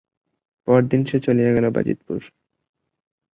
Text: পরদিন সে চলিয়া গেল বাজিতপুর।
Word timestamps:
পরদিন 0.67 1.01
সে 1.05 1.17
চলিয়া 1.19 1.51
গেল 1.53 1.65
বাজিতপুর। 1.69 2.19